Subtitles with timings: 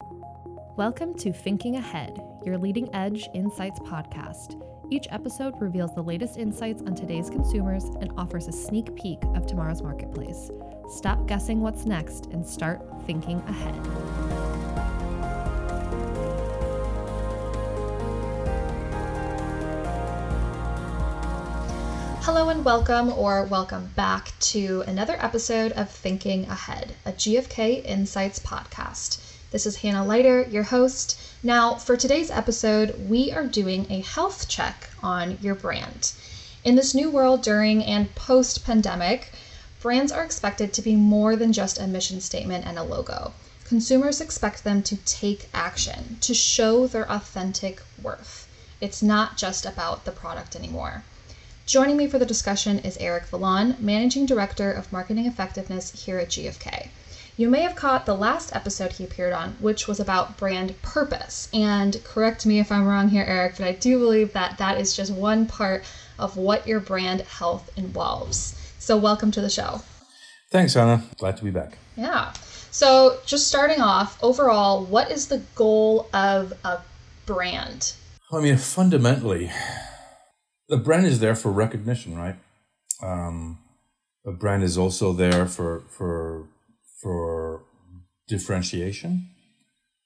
[0.00, 4.62] Welcome to Thinking Ahead, your leading edge insights podcast.
[4.90, 9.44] Each episode reveals the latest insights on today's consumers and offers a sneak peek of
[9.44, 10.52] tomorrow's marketplace.
[10.88, 13.74] Stop guessing what's next and start thinking ahead.
[22.22, 28.38] Hello and welcome, or welcome back to another episode of Thinking Ahead, a GfK Insights
[28.38, 29.27] podcast.
[29.50, 31.18] This is Hannah Leiter, your host.
[31.42, 36.12] Now, for today's episode, we are doing a health check on your brand.
[36.64, 39.32] In this new world during and post pandemic,
[39.80, 43.32] brands are expected to be more than just a mission statement and a logo.
[43.64, 48.46] Consumers expect them to take action, to show their authentic worth.
[48.82, 51.04] It's not just about the product anymore.
[51.64, 56.28] Joining me for the discussion is Eric Vallon, Managing Director of Marketing Effectiveness here at
[56.28, 56.90] GfK.
[57.38, 61.48] You may have caught the last episode he appeared on, which was about brand purpose.
[61.54, 64.96] And correct me if I'm wrong here, Eric, but I do believe that that is
[64.96, 65.84] just one part
[66.18, 68.56] of what your brand health involves.
[68.80, 69.82] So, welcome to the show.
[70.50, 71.04] Thanks, Anna.
[71.18, 71.78] Glad to be back.
[71.96, 72.32] Yeah.
[72.72, 76.80] So, just starting off, overall, what is the goal of a
[77.24, 77.92] brand?
[78.32, 79.52] I mean, fundamentally,
[80.68, 82.34] the brand is there for recognition, right?
[83.00, 83.60] Um,
[84.26, 86.48] a brand is also there for for
[87.02, 87.64] for
[88.26, 89.30] differentiation.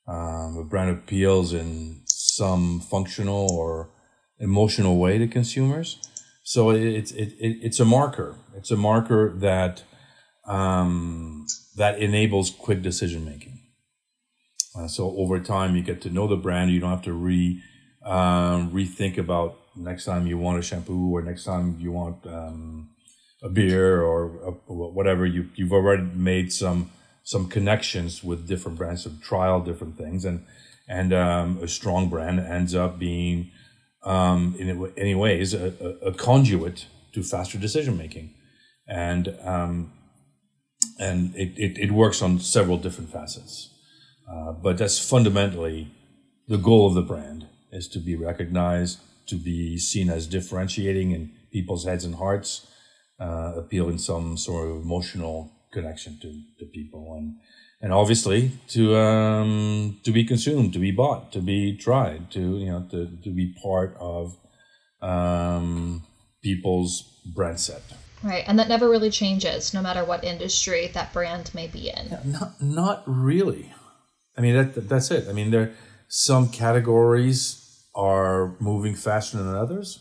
[0.07, 3.91] Um, brand appeals in some functional or
[4.39, 5.99] emotional way to consumers.
[6.43, 8.37] So it's it, it, it's a marker.
[8.57, 9.85] It's a marker that
[10.45, 13.61] um, that enables quick decision making.
[14.77, 16.71] Uh, so over time, you get to know the brand.
[16.71, 17.63] You don't have to re
[18.05, 22.91] um, rethink about next time you want a shampoo or next time you want um,
[23.43, 26.91] a beer or a, whatever you you've already made some
[27.25, 30.45] some connections with different brands of trial different things and
[30.89, 33.51] and um, a strong brand ends up being
[34.05, 38.35] um, in any ways a, a, conduit to faster decision making
[38.89, 39.93] and um,
[40.99, 43.71] and it, it, it, works on several different facets.
[44.31, 45.91] Uh, but that's fundamentally
[46.49, 51.33] the goal of the brand is to be recognized to be seen as differentiating in
[51.53, 52.67] people's heads and hearts
[53.23, 56.29] uh, appeal some sort of emotional connection to,
[56.59, 57.37] to people and
[57.81, 62.67] and obviously to um, to be consumed, to be bought, to be tried, to you
[62.67, 64.37] know to, to be part of
[65.01, 66.03] um,
[66.43, 67.03] people's
[67.35, 67.83] brand set.
[68.23, 72.07] Right, and that never really changes, no matter what industry that brand may be in.
[72.11, 73.73] Yeah, not not really.
[74.39, 75.29] I mean that that's it.
[75.29, 75.73] I mean there
[76.09, 77.59] some categories
[77.97, 79.99] are moving faster than others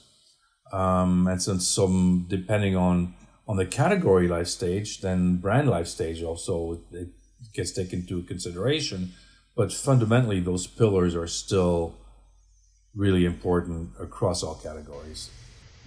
[0.71, 3.13] um, and since some depending on
[3.47, 7.09] on the category life stage, then brand life stage also it
[7.53, 9.11] gets taken into consideration.
[9.55, 11.95] But fundamentally, those pillars are still
[12.95, 15.29] really important across all categories.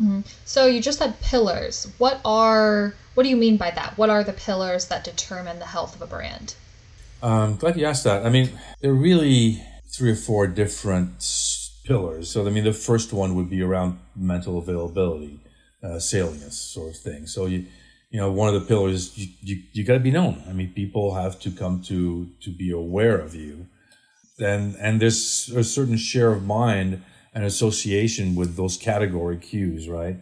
[0.01, 0.21] Mm-hmm.
[0.45, 1.91] So you just said pillars.
[1.99, 3.97] What are what do you mean by that?
[3.97, 6.55] What are the pillars that determine the health of a brand?
[7.23, 8.27] Um, glad you asked that.
[8.27, 11.23] I mean, there are really three or four different
[11.85, 12.31] pillars.
[12.31, 15.41] So, I mean, the first one would be around mental availability,
[15.83, 17.27] uh, salience sort of thing.
[17.27, 17.67] So, you,
[18.11, 20.43] you know, one of the pillars, you, you, you got to be known.
[20.49, 23.67] I mean, people have to come to, to be aware of you.
[24.39, 27.03] And, and there's a certain share of mind
[27.35, 30.17] and association with those category cues, right?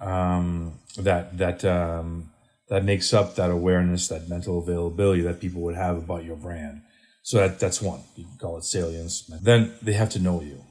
[0.00, 2.30] Um, that, that, um,
[2.68, 6.82] that makes up that awareness, that mental availability that people would have about your brand.
[7.22, 8.00] So that, that's one.
[8.16, 9.30] You can call it salience.
[9.42, 10.62] Then they have to know you.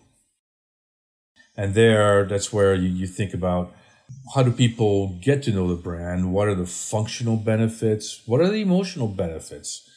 [1.56, 3.74] And there, that's where you, you think about
[4.34, 6.34] how do people get to know the brand?
[6.34, 8.22] What are the functional benefits?
[8.26, 9.90] What are the emotional benefits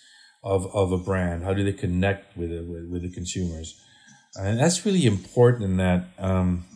[0.45, 1.45] of, of a brand?
[1.45, 3.81] How do they connect with, it, with, with the consumers?
[4.37, 6.67] And that's really important in that um,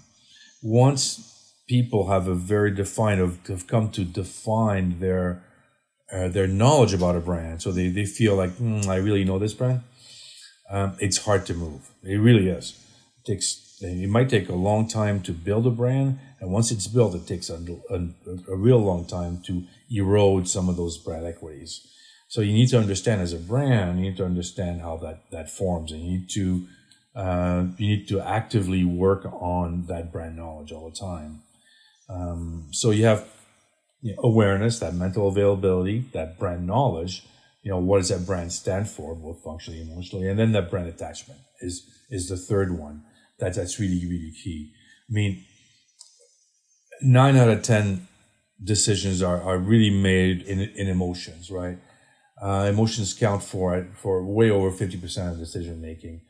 [0.62, 5.44] once people have a very defined, have, have come to define their
[6.12, 9.38] uh, their knowledge about a brand, so they, they feel like mm, I really know
[9.38, 9.82] this brand.
[10.68, 11.88] Um, it's hard to move.
[12.02, 12.76] It really is.
[13.20, 16.86] It takes it might take a long time to build a brand, and once it's
[16.86, 17.58] built, it takes a,
[17.90, 18.08] a,
[18.48, 21.86] a, real long time to erode some of those brand equities.
[22.28, 25.50] So you need to understand as a brand, you need to understand how that that
[25.50, 26.66] forms, and you need to
[27.14, 31.42] uh, you need to actively work on that brand knowledge all the time.
[32.08, 33.26] Um, so you have
[34.02, 37.24] you know, awareness, that mental availability, that brand knowledge.
[37.62, 40.88] You know what does that brand stand for, both functionally emotionally, and then that brand
[40.88, 43.04] attachment is is the third one
[43.40, 44.72] that that's really really key.
[45.08, 45.44] I mean,
[47.02, 48.06] nine out of ten
[48.62, 51.78] decisions are, are really made in in emotions, right?
[52.40, 56.22] Uh, emotions count for for way over 50% of decision making.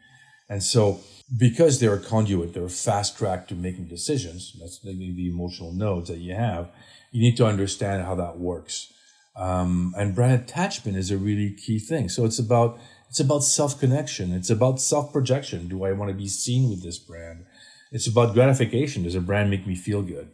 [0.49, 1.01] And so
[1.39, 4.57] because they're a conduit, they're a fast track to making decisions.
[4.59, 6.69] That's the, the emotional nodes that you have.
[7.13, 8.93] You need to understand how that works.
[9.37, 12.09] Um, and brand attachment is a really key thing.
[12.09, 12.81] So it's about
[13.11, 14.33] it's about self connection.
[14.33, 15.67] It's about self projection.
[15.67, 17.45] Do I want to be seen with this brand?
[17.91, 19.03] It's about gratification.
[19.03, 20.31] Does a brand make me feel good?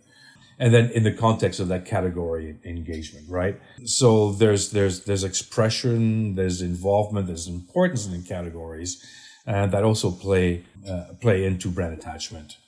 [0.58, 3.58] And then in the context of that category engagement, right?
[3.84, 9.02] So there's there's there's expression, there's involvement, there's importance in the categories,
[9.46, 12.58] and that also play uh, play into brand attachment.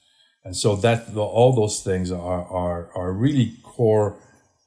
[0.42, 4.16] And so that all those things are are are really core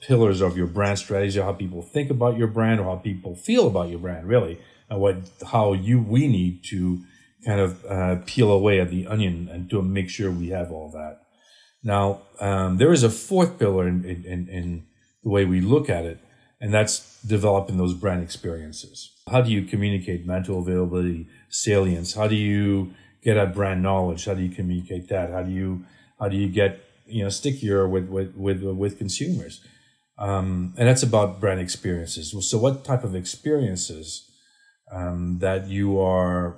[0.01, 3.67] pillars of your brand strategy, how people think about your brand or how people feel
[3.67, 4.59] about your brand, really,
[4.99, 5.17] what
[5.51, 7.01] how you we need to
[7.45, 10.91] kind of uh, peel away at the onion and to make sure we have all
[10.91, 11.21] that.
[11.83, 14.85] Now, um, there is a fourth pillar in, in, in
[15.23, 16.19] the way we look at it,
[16.59, 19.11] and that's developing those brand experiences.
[19.29, 22.13] How do you communicate mental availability, salience?
[22.13, 22.93] How do you
[23.23, 24.25] get at brand knowledge?
[24.25, 25.31] How do you communicate that?
[25.31, 25.85] How do you
[26.19, 29.65] how do you get you know stickier with with with, with consumers?
[30.19, 32.35] Um, and that's about brand experiences.
[32.47, 34.30] So, what type of experiences
[34.91, 36.55] um, that you are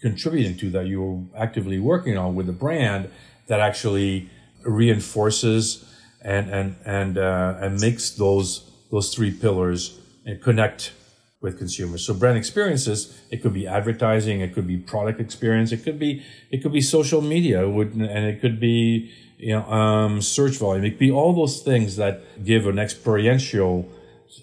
[0.00, 3.10] contributing to, that you're actively working on with the brand,
[3.46, 4.28] that actually
[4.64, 5.84] reinforces
[6.20, 10.92] and and and uh, and makes those those three pillars and connect
[11.40, 12.04] with consumers.
[12.04, 16.24] So brand experiences, it could be advertising, it could be product experience, it could be
[16.50, 20.56] it could be social media, it would, and it could be you know um, search
[20.56, 20.84] volume.
[20.84, 23.88] It could be all those things that give an experiential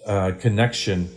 [0.06, 1.10] uh, connection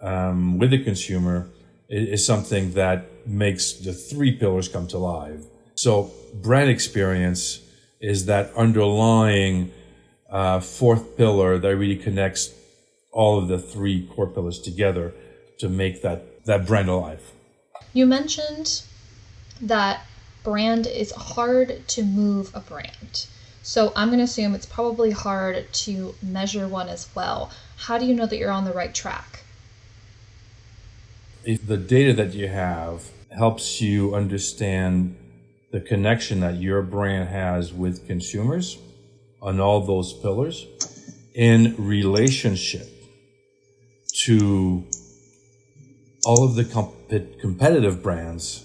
[0.00, 1.48] um, with the consumer
[1.88, 5.40] is, something that makes the three pillars come to life.
[5.74, 7.60] So brand experience
[8.00, 9.72] is that underlying
[10.30, 12.52] uh, fourth pillar that really connects
[13.12, 15.14] all of the three core pillars together
[15.58, 17.32] to make that, that brand alive.
[17.92, 18.82] You mentioned
[19.60, 20.04] that
[20.42, 23.26] brand is hard to move a brand.
[23.62, 27.50] So I'm going to assume it's probably hard to measure one as well.
[27.76, 29.43] How do you know that you're on the right track?
[31.46, 35.16] If the data that you have helps you understand
[35.72, 38.78] the connection that your brand has with consumers
[39.42, 40.66] on all those pillars
[41.34, 42.88] in relationship
[44.24, 44.84] to
[46.24, 47.10] all of the comp-
[47.40, 48.64] competitive brands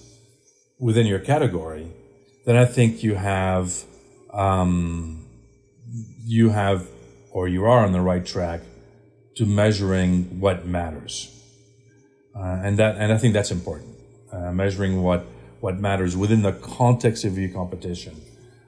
[0.80, 1.92] within your category,
[2.46, 3.84] then I think you have
[4.32, 5.26] um,
[6.24, 6.88] you have
[7.32, 8.62] or you are on the right track
[9.36, 11.39] to measuring what matters,
[12.36, 13.96] uh, and that and I think that's important.
[14.32, 15.26] Uh, measuring what
[15.60, 18.22] what matters within the context of your competition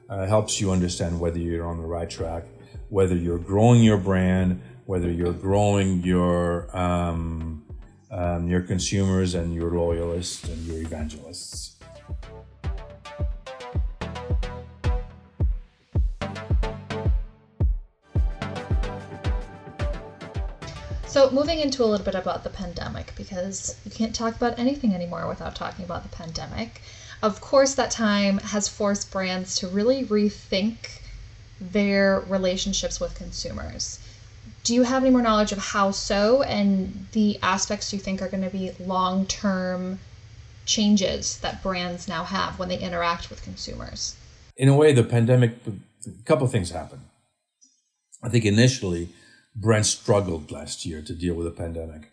[0.08, 2.44] uh, helps you understand whether you're on the right track,
[2.90, 7.64] whether you're growing your brand, whether you're growing your um,
[8.10, 11.76] um, your consumers and your loyalists and your evangelists.
[21.12, 24.94] So, moving into a little bit about the pandemic, because you can't talk about anything
[24.94, 26.80] anymore without talking about the pandemic.
[27.22, 31.02] Of course, that time has forced brands to really rethink
[31.60, 33.98] their relationships with consumers.
[34.64, 38.28] Do you have any more knowledge of how so and the aspects you think are
[38.28, 39.98] going to be long term
[40.64, 44.16] changes that brands now have when they interact with consumers?
[44.56, 47.02] In a way, the pandemic, a couple things happened.
[48.22, 49.10] I think initially,
[49.54, 52.10] brands struggled last year to deal with the pandemic.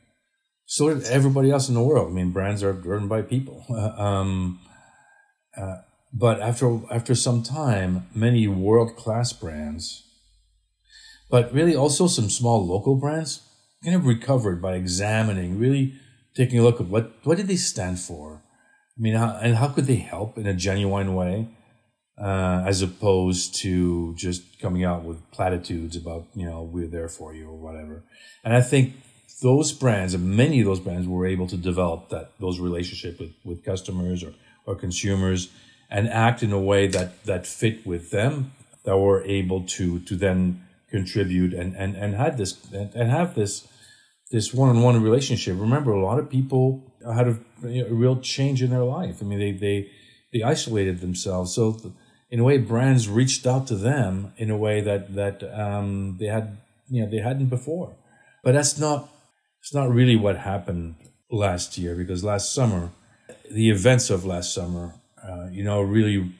[0.65, 2.12] So did everybody else in the world.
[2.12, 3.65] I mean, brands are driven by people.
[3.98, 4.60] um,
[5.58, 5.77] uh,
[6.13, 10.03] but after after some time, many world class brands,
[11.29, 13.41] but really also some small local brands,
[13.84, 15.93] kind of recovered by examining, really
[16.36, 18.41] taking a look at what what did they stand for.
[18.98, 21.48] I mean, how, and how could they help in a genuine way?
[22.19, 27.33] Uh, as opposed to just coming out with platitudes about you know we're there for
[27.33, 28.03] you or whatever.
[28.43, 28.95] And I think
[29.41, 33.31] those brands and many of those brands were able to develop that those relationship with,
[33.43, 34.33] with customers or,
[34.65, 35.49] or consumers
[35.89, 38.51] and act in a way that that fit with them
[38.83, 43.35] that were able to to then contribute and and, and had this and, and have
[43.35, 43.67] this
[44.31, 45.55] this one-on-one relationship.
[45.57, 49.17] Remember a lot of people had a, a real change in their life.
[49.21, 49.89] I mean they they
[50.33, 51.55] they isolated themselves.
[51.55, 51.79] So
[52.29, 56.27] in a way, brands reached out to them in a way that that um, they
[56.27, 56.57] had
[56.88, 57.95] you know they hadn't before.
[58.43, 59.09] But that's not
[59.62, 60.95] it's not really what happened
[61.31, 62.91] last year because last summer,
[63.51, 64.93] the events of last summer,
[65.24, 66.31] uh, you know, really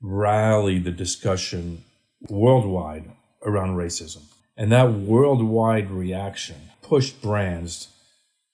[0.00, 1.84] rallied the discussion
[2.28, 3.10] worldwide
[3.42, 4.22] around racism,
[4.56, 7.88] and that worldwide reaction pushed brands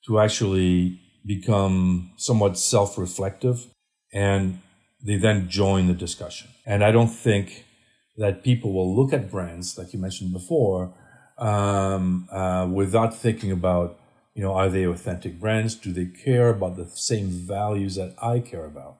[0.07, 3.67] to actually become somewhat self-reflective
[4.11, 4.59] and
[5.03, 6.49] they then join the discussion.
[6.65, 7.65] And I don't think
[8.17, 10.93] that people will look at brands, like you mentioned before,
[11.37, 13.99] um, uh, without thinking about,
[14.35, 15.75] you know, are they authentic brands?
[15.75, 18.97] Do they care about the same values that I care about?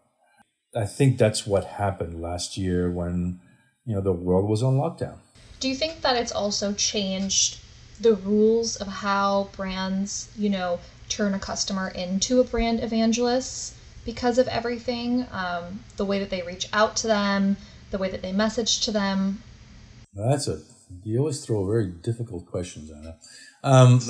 [0.75, 3.39] I think that's what happened last year when,
[3.85, 5.17] you know, the world was on lockdown.
[5.59, 7.59] Do you think that it's also changed
[7.99, 10.79] the rules of how brands, you know,
[11.09, 15.25] turn a customer into a brand evangelist because of everything?
[15.31, 17.57] Um, the way that they reach out to them,
[17.91, 19.41] the way that they message to them?
[20.13, 20.59] That's a
[21.03, 23.15] you always throw very difficult questions, Anna.
[23.63, 24.01] Um,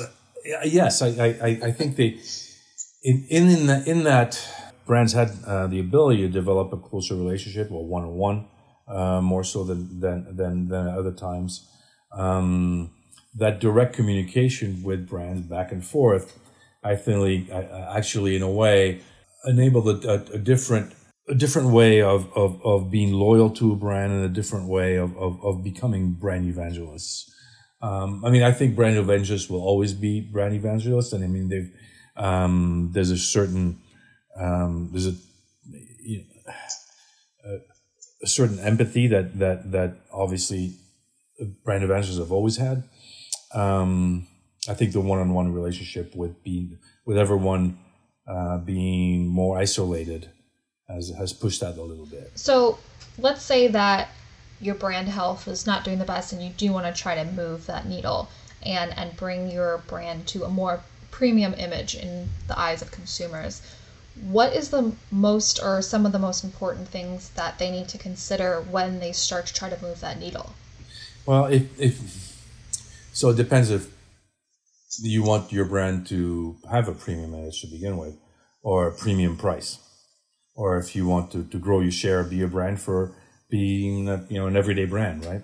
[0.64, 2.18] yes, I, I, I think they
[3.02, 4.40] in in the, in that
[4.86, 9.44] brands had uh, the ability to develop a closer relationship or one on one, more
[9.44, 11.68] so than than than, than other times.
[12.12, 12.90] Um,
[13.34, 16.38] that direct communication with brands back and forth,
[16.84, 19.00] I think, actually, in a way,
[19.44, 20.94] enabled a, a, a different
[21.28, 24.96] a different way of, of, of being loyal to a brand and a different way
[24.96, 27.32] of, of, of becoming brand evangelists.
[27.80, 31.12] Um, I mean, I think brand evangelists will always be brand evangelists.
[31.12, 31.70] And I mean, they've,
[32.16, 33.78] um, there's a certain,
[34.36, 35.14] um, there's a,
[36.00, 37.60] you know,
[38.22, 40.76] a, certain empathy that, that, that obviously
[41.64, 42.84] brand evangelists have always had.
[43.54, 44.26] Um,
[44.68, 47.78] I think the one-on-one relationship with being, with everyone,
[48.26, 50.30] uh, being more isolated,
[50.88, 52.32] has has pushed that a little bit.
[52.34, 52.78] So
[53.18, 54.08] let's say that
[54.62, 57.24] your brand health is not doing the best and you do want to try to
[57.32, 58.28] move that needle
[58.62, 63.60] and and bring your brand to a more premium image in the eyes of consumers
[64.28, 67.98] what is the most or some of the most important things that they need to
[67.98, 70.54] consider when they start to try to move that needle
[71.26, 72.44] well if, if
[73.12, 73.91] so it depends if
[75.00, 78.18] you want your brand to have a premium image to begin with
[78.62, 79.78] or a premium price
[80.54, 83.14] or if you want to, to grow your share, be a brand for
[83.50, 85.42] being a, you know an everyday brand, right?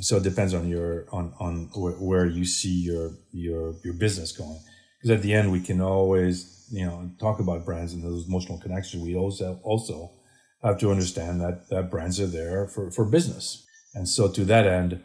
[0.00, 4.60] So it depends on your on on where you see your your your business going.
[4.98, 8.58] Because at the end, we can always you know talk about brands and those emotional
[8.58, 9.02] connections.
[9.02, 10.12] We also also
[10.62, 14.66] have to understand that that brands are there for for business, and so to that
[14.66, 15.02] end.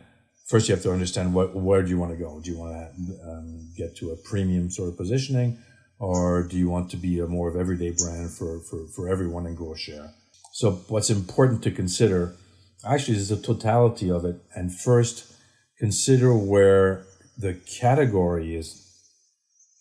[0.47, 2.39] First, you have to understand what where do you want to go.
[2.41, 5.57] Do you want to um, get to a premium sort of positioning,
[5.99, 9.45] or do you want to be a more of everyday brand for, for, for everyone
[9.45, 10.13] and grow share?
[10.53, 12.35] So what's important to consider
[12.85, 14.41] actually is the totality of it.
[14.55, 15.33] And first,
[15.77, 17.03] consider where
[17.37, 18.83] the category is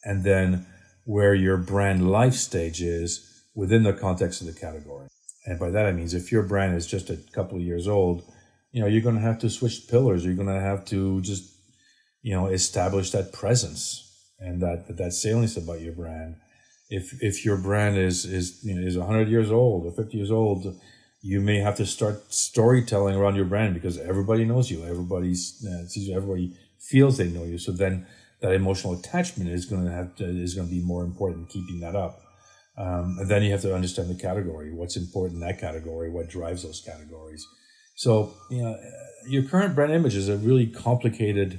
[0.05, 0.67] and then
[1.05, 5.07] where your brand life stage is within the context of the category.
[5.47, 8.25] And by that I mean if your brand is just a couple of years old,
[8.77, 10.23] you know, you're going to have to switch pillars.
[10.23, 11.51] You're going to have to just,
[12.21, 14.03] you know, establish that presence
[14.39, 16.37] and that that salience about your brand.
[16.91, 20.31] If if your brand is is you know, is 100 years old or 50 years
[20.31, 20.79] old,
[21.23, 24.85] you may have to start storytelling around your brand because everybody knows you.
[24.85, 27.57] Everybody's uh, everybody feels they know you.
[27.57, 28.07] So then
[28.43, 31.49] that emotional attachment is going to have to, is going to be more important.
[31.49, 32.21] Keeping that up.
[32.77, 34.71] Um, and then you have to understand the category.
[34.71, 36.11] What's important in that category?
[36.11, 37.49] What drives those categories?
[37.97, 38.79] So, you know,
[39.27, 41.59] your current brand image is a really complicated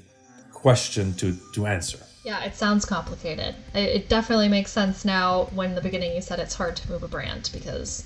[0.54, 1.98] question to, to answer.
[2.24, 3.56] Yeah, it sounds complicated.
[3.74, 7.02] It definitely makes sense now when in the beginning you said it's hard to move
[7.02, 8.04] a brand because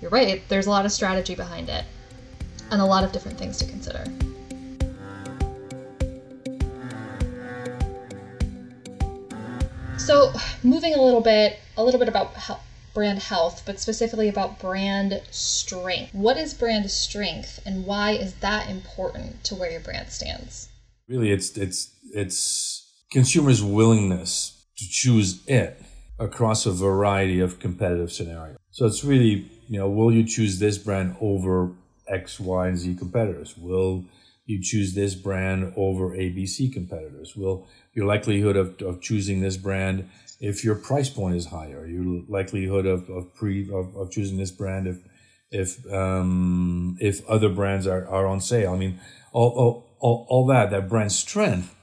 [0.00, 1.84] you're right, there's a lot of strategy behind it
[2.70, 4.04] and a lot of different things to consider.
[9.98, 12.32] So, moving a little bit, a little bit about
[12.94, 16.14] brand health, but specifically about brand strength.
[16.14, 20.68] What is brand strength and why is that important to where your brand stands?
[21.08, 25.80] Really, it's it's it's consumers' willingness to choose it
[26.18, 28.56] across a variety of competitive scenarios.
[28.70, 31.72] So it's really, you know, will you choose this brand over
[32.08, 33.56] X, Y, and Z competitors?
[33.56, 34.04] Will
[34.46, 37.36] you choose this brand over ABC competitors?
[37.36, 40.08] Will your likelihood of, of choosing this brand
[40.42, 41.86] if your price point is higher?
[41.86, 44.98] Your likelihood of, of pre of, of choosing this brand if
[45.50, 48.72] if um, if other brands are, are on sale.
[48.72, 49.00] I mean,
[49.32, 51.74] all, all, all, all that that brand strength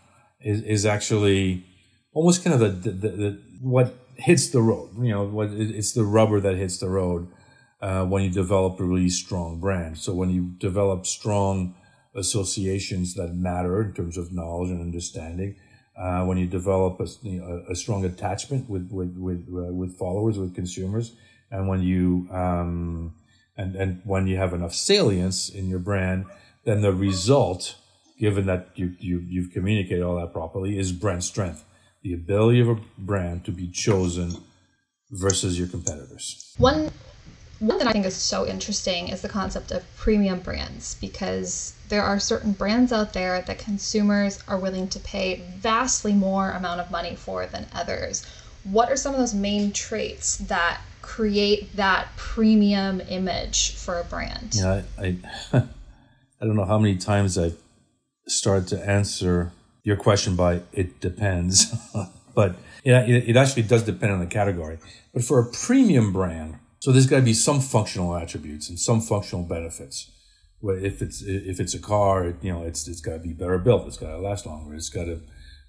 [0.41, 1.65] is, is actually
[2.13, 4.89] almost kind of the, the, the, what hits the road.
[4.99, 7.31] You know, what it's the rubber that hits the road
[7.81, 9.97] uh, when you develop a really strong brand.
[9.97, 11.75] So when you develop strong
[12.13, 15.55] associations that matter in terms of knowledge and understanding,
[15.99, 19.97] uh, when you develop a, you know, a, strong attachment with with with, uh, with
[19.97, 21.13] followers, with consumers,
[21.51, 23.13] and when you um,
[23.57, 26.25] and and when you have enough salience in your brand,
[26.63, 27.75] then the result
[28.19, 31.63] given that you, you, you've communicated all that properly, is brand strength.
[32.03, 34.31] the ability of a brand to be chosen
[35.11, 36.53] versus your competitors.
[36.57, 36.91] One
[37.59, 42.03] one that I think is so interesting is the concept of premium brands because there
[42.03, 46.89] are certain brands out there that consumers are willing to pay vastly more amount of
[46.89, 48.25] money for than others.
[48.63, 54.55] What are some of those main traits that create that premium image for a brand?
[54.55, 55.17] Yeah, I, I,
[56.41, 57.57] I don't know how many times I've
[58.27, 59.51] started to answer
[59.83, 61.73] your question by it depends,
[62.35, 64.77] but yeah, it, it actually does depend on the category.
[65.13, 69.01] But for a premium brand, so there's got to be some functional attributes and some
[69.01, 70.11] functional benefits.
[70.61, 73.57] If it's if it's a car, it, you know, it's it's got to be better
[73.57, 73.87] built.
[73.87, 74.75] It's got to last longer.
[74.75, 75.21] It's got to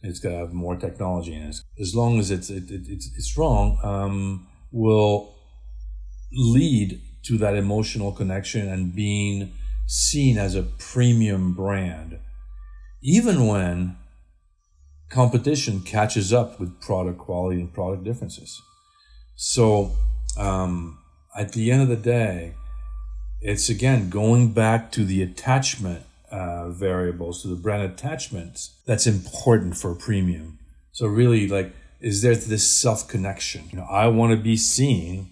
[0.03, 1.61] it's got to have more technology in it.
[1.79, 5.37] As long as it's it, it, it's it's strong, um, will
[6.33, 9.53] lead to that emotional connection and being
[9.87, 12.19] seen as a premium brand,
[13.03, 13.97] even when
[15.09, 18.63] competition catches up with product quality and product differences.
[19.35, 19.93] So
[20.39, 21.00] um,
[21.37, 22.55] at the end of the day,
[23.41, 29.77] it's again going back to the attachment uh, variables, to the brand attachments that's important
[29.77, 30.59] for premium.
[30.93, 33.65] So really, like, is there this self connection?
[33.71, 35.31] You know, I want to be seen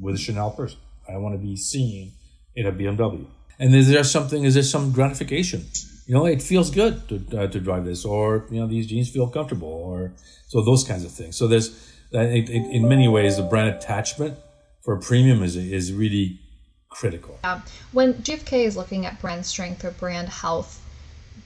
[0.00, 0.78] with a Chanel person.
[1.08, 2.12] I want to be seen
[2.54, 3.26] in a BMW.
[3.58, 4.44] And is there something?
[4.44, 5.64] Is there some gratification?
[6.06, 9.08] You know, it feels good to uh, to drive this, or you know, these jeans
[9.10, 10.12] feel comfortable, or
[10.48, 11.36] so those kinds of things.
[11.36, 14.36] So there's, it, in many ways, the brand attachment
[14.84, 16.38] for premium is is really
[16.90, 17.38] critical.
[17.42, 17.62] Yeah.
[17.92, 20.80] When GfK is looking at brand strength or brand health,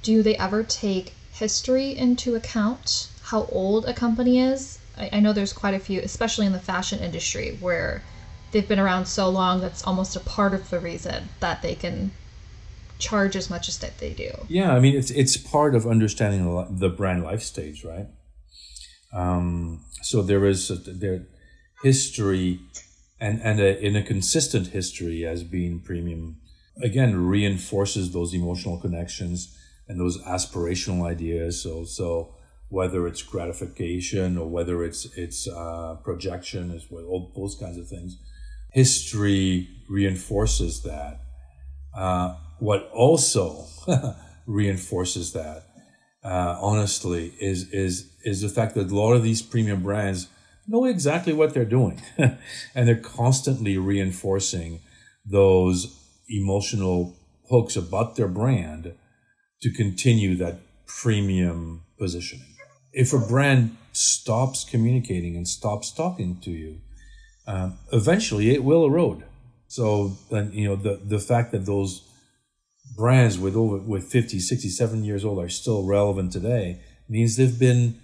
[0.02, 3.08] do they ever take history into account?
[3.22, 4.78] How old a company is?
[4.96, 8.02] I, I know there's quite a few, especially in the fashion industry, where
[8.50, 12.10] they've been around so long that's almost a part of the reason that they can
[12.98, 14.30] charge as much as that they do.
[14.48, 16.42] Yeah, I mean it's it's part of understanding
[16.78, 18.08] the brand life stage, right?
[19.12, 21.26] Um, so there is a, there
[21.82, 22.60] history
[23.20, 26.36] and and a, in a consistent history as being premium
[26.82, 29.56] again reinforces those emotional connections
[29.88, 31.62] and those aspirational ideas.
[31.62, 32.34] So so
[32.68, 37.88] whether it's gratification or whether it's it's uh, projection as well all those kinds of
[37.88, 38.18] things
[38.70, 41.20] history reinforces that.
[41.94, 43.64] Uh, what also
[44.46, 45.64] reinforces that
[46.24, 50.28] uh, honestly is is is the fact that a lot of these premium brands
[50.68, 52.00] know exactly what they're doing.
[52.18, 52.38] and
[52.74, 54.80] they're constantly reinforcing
[55.24, 57.16] those emotional
[57.50, 58.94] hooks about their brand
[59.62, 62.54] to continue that premium positioning.
[62.92, 66.80] If a brand stops communicating and stops talking to you,
[67.46, 69.24] um, eventually it will erode.
[69.66, 72.08] So then, you know, the, the fact that those
[72.96, 77.58] brands with over with 50, 60, 70 years old are still relevant today means they've
[77.58, 78.00] been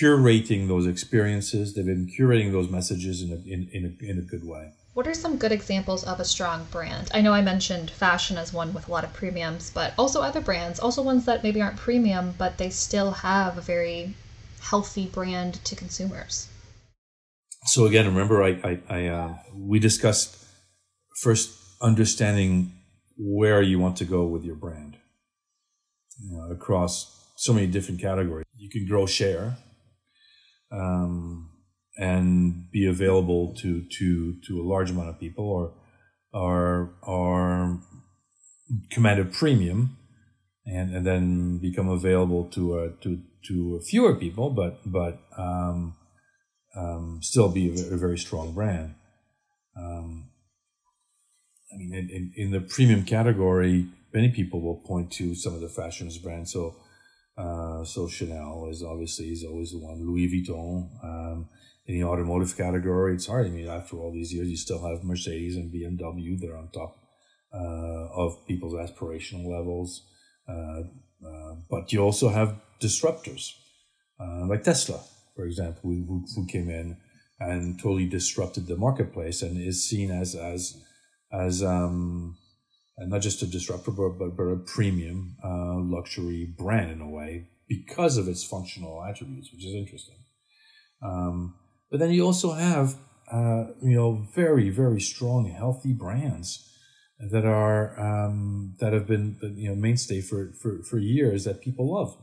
[0.00, 1.74] curating those experiences.
[1.74, 4.72] They've been curating those messages in a, in, in, a, in a good way.
[4.94, 7.10] What are some good examples of a strong brand?
[7.14, 10.40] I know I mentioned fashion as one with a lot of premiums, but also other
[10.40, 14.14] brands, also ones that maybe aren't premium, but they still have a very
[14.60, 16.48] healthy brand to consumers.
[17.66, 20.44] So again, remember, I, I, I uh, we discussed
[21.20, 22.72] first understanding
[23.16, 24.96] where you want to go with your brand
[26.20, 28.46] you know, across so many different categories.
[28.56, 29.56] You can grow share,
[30.70, 31.50] um,
[31.96, 35.72] and be available to to to a large amount of people or
[36.32, 37.80] or or
[38.90, 39.96] command a premium
[40.66, 45.96] and and then become available to a, to to fewer people but but um,
[46.76, 48.94] um, still be a, very strong brand.
[49.76, 50.30] Um,
[51.72, 55.60] I mean in, in, in the premium category many people will point to some of
[55.60, 56.52] the fashions brands.
[56.52, 56.76] So
[57.38, 60.04] uh, so Chanel is obviously is always the one.
[60.04, 61.04] Louis Vuitton.
[61.04, 61.48] Um,
[61.86, 63.46] in the automotive category, it's hard.
[63.46, 66.68] I mean, after all these years, you still have Mercedes and BMW that are on
[66.68, 66.98] top
[67.54, 70.04] uh, of people's aspirational levels.
[70.46, 70.82] Uh,
[71.26, 73.54] uh but you also have disruptors
[74.20, 75.00] uh, like Tesla,
[75.34, 76.96] for example, who, who came in
[77.40, 80.82] and totally disrupted the marketplace and is seen as as
[81.32, 82.36] as um,
[82.98, 87.08] and not just a disruptor, but, but, but a premium uh, luxury brand in a
[87.08, 90.16] way because of its functional attributes, which is interesting.
[91.02, 91.54] Um,
[91.90, 92.96] but then you also have,
[93.32, 96.64] uh, you know, very, very strong, healthy brands
[97.20, 101.94] that are um, that have been you know mainstay for, for, for years that people
[101.94, 102.16] love.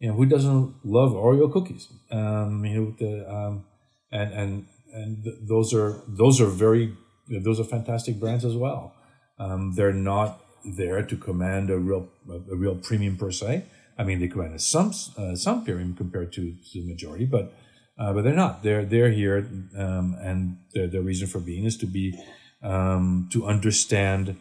[0.00, 1.88] You know, who doesn't love Oreo cookies?
[2.10, 3.64] Um, you know, the, um,
[4.10, 6.96] and and and th- those are those are very
[7.28, 8.94] those are fantastic brands as well.
[9.38, 13.64] Um, they're not there to command a real a real premium per se,
[13.98, 17.54] I mean, they command some uh, some premium compared to, to the majority, but
[17.98, 18.62] uh, but they're not.
[18.62, 22.18] They're they're here, um, and the the reason for being is to be
[22.62, 24.36] um, to understand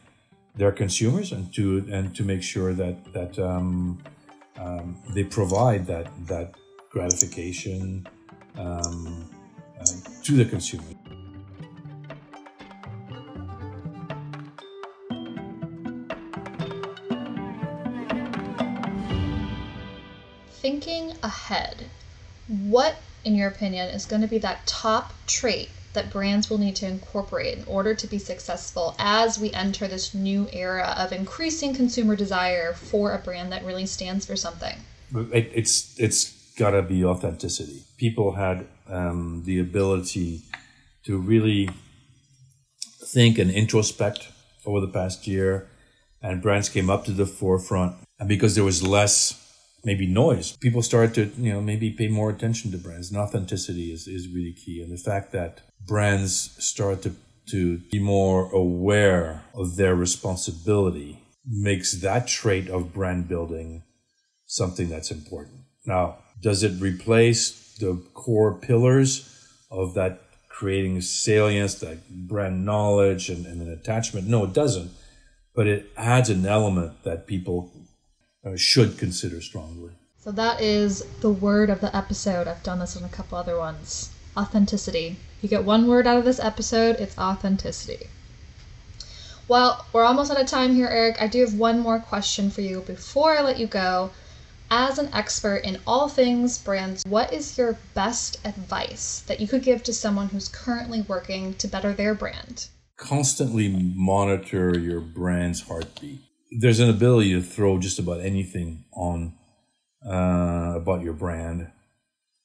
[0.55, 4.01] their consumers and to and to make sure that that um,
[4.57, 6.55] um, they provide that that
[6.89, 8.07] gratification
[8.57, 9.29] um,
[9.79, 9.85] uh,
[10.23, 11.00] to the consumer.
[20.61, 21.85] Thinking ahead,
[22.47, 26.75] what, in your opinion, is going to be that top trait that brands will need
[26.75, 31.73] to incorporate in order to be successful as we enter this new era of increasing
[31.73, 34.77] consumer desire for a brand that really stands for something?
[35.33, 37.81] It, it's it's got to be authenticity.
[37.97, 40.41] People had um, the ability
[41.05, 41.71] to really
[43.03, 44.27] think and introspect
[44.63, 45.67] over the past year,
[46.21, 47.95] and brands came up to the forefront.
[48.19, 49.40] And because there was less
[49.83, 53.09] maybe noise, people started to you know maybe pay more attention to brands.
[53.09, 54.81] And authenticity is, is really key.
[54.81, 57.15] And the fact that brands start to,
[57.49, 63.83] to be more aware of their responsibility makes that trait of brand building
[64.45, 65.61] something that's important.
[65.85, 69.27] Now, does it replace the core pillars
[69.71, 74.27] of that creating salience, that brand knowledge and, and an attachment?
[74.27, 74.91] No, it doesn't.
[75.55, 77.71] But it adds an element that people
[78.45, 79.91] uh, should consider strongly.
[80.17, 82.47] So that is the word of the episode.
[82.47, 85.17] I've done this in a couple other ones authenticity.
[85.41, 88.07] You get one word out of this episode, it's authenticity.
[89.47, 91.17] Well, we're almost out of time here, Eric.
[91.19, 94.11] I do have one more question for you before I let you go.
[94.69, 99.63] As an expert in all things brands, what is your best advice that you could
[99.63, 102.69] give to someone who's currently working to better their brand?
[102.95, 106.21] Constantly monitor your brand's heartbeat.
[106.51, 109.33] There's an ability to throw just about anything on
[110.05, 111.71] uh, about your brand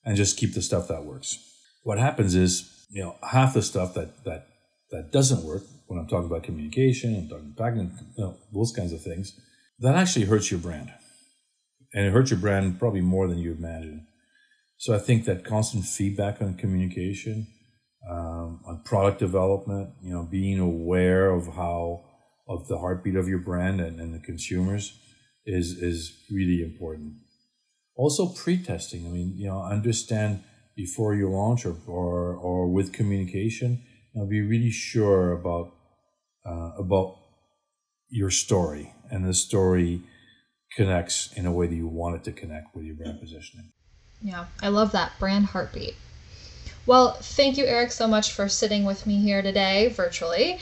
[0.04, 1.38] and just keep the stuff that works.
[1.82, 4.46] What happens is you know, half the stuff that that
[4.90, 8.92] that doesn't work when I'm talking about communication and talking packaging, you know, those kinds
[8.92, 9.38] of things,
[9.80, 10.92] that actually hurts your brand,
[11.92, 14.06] and it hurts your brand probably more than you imagine.
[14.78, 17.46] So I think that constant feedback on communication,
[18.08, 22.04] um, on product development, you know, being aware of how
[22.48, 24.98] of the heartbeat of your brand and, and the consumers
[25.44, 27.14] is is really important.
[27.94, 29.06] Also, pre-testing.
[29.06, 30.42] I mean, you know, understand
[30.76, 33.82] before you launch or, or, or with communication.
[34.12, 35.72] You know, be really sure about
[36.44, 37.16] uh, about
[38.08, 40.02] your story and the story
[40.76, 43.72] connects in a way that you want it to connect with your brand positioning.
[44.22, 45.94] Yeah, I love that brand heartbeat.
[46.86, 50.60] Well, thank you, Eric, so much for sitting with me here today virtually.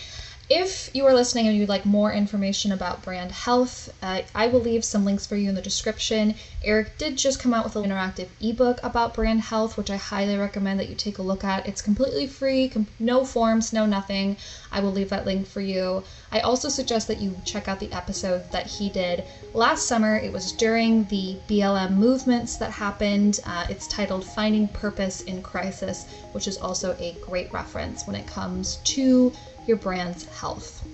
[0.51, 4.61] If you are listening and you'd like more information about brand health, uh, I will
[4.61, 6.35] leave some links for you in the description.
[6.63, 10.37] Eric did just come out with an interactive ebook about brand health, which I highly
[10.37, 11.67] recommend that you take a look at.
[11.67, 14.37] It's completely free, com- no forms, no nothing.
[14.71, 16.05] I will leave that link for you.
[16.31, 20.17] I also suggest that you check out the episode that he did last summer.
[20.19, 23.41] It was during the BLM movements that happened.
[23.47, 28.27] Uh, it's titled Finding Purpose in Crisis, which is also a great reference when it
[28.27, 29.33] comes to
[29.67, 30.87] your brand's health.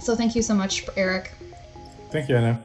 [0.00, 1.30] So thank you so much, Eric.
[2.10, 2.62] Thank you, Anna.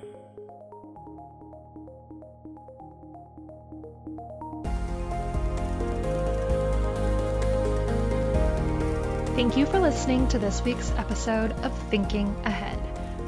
[9.36, 12.80] Thank you for listening to this week's episode of Thinking Ahead.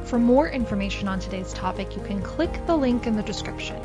[0.06, 3.78] For more information on today's topic, you can click the link in the description.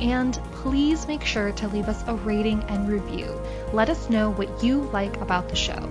[0.00, 3.40] And please make sure to leave us a rating and review.
[3.72, 5.88] Let us know what you like about the show.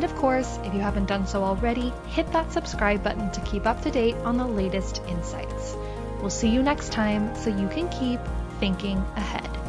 [0.00, 3.66] And of course, if you haven't done so already, hit that subscribe button to keep
[3.66, 5.76] up to date on the latest insights.
[6.22, 8.18] We'll see you next time so you can keep
[8.60, 9.59] thinking ahead.